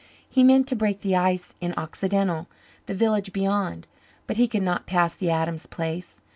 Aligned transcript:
He 0.27 0.43
meant 0.43 0.67
to 0.69 0.75
break 0.75 1.01
the 1.01 1.15
ice 1.15 1.53
in 1.61 1.75
Occidental, 1.77 2.47
the 2.87 2.95
village 2.95 3.31
beyond. 3.31 3.85
But 4.25 4.37
he 4.37 4.47
could 4.47 4.63
not 4.63 4.87
pass 4.87 5.13
the 5.15 5.29
Adams 5.29 5.67
place. 5.67 6.19